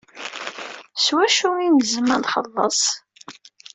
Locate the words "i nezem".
1.65-2.07